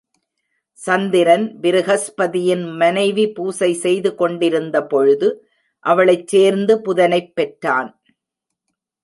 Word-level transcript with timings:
சந்திரன் 0.79 1.59
பிருகஸ்பதியின் 1.61 2.75
மனைவி 2.75 3.25
பூசை 3.31 3.73
செய்து 3.73 4.15
கொண்டிருந்த 4.15 4.85
பொழுது 4.85 5.29
அவளைச் 5.85 6.27
சேர்ந்து 6.27 6.81
புதனைப் 6.81 7.31
பெற்றான். 7.35 7.91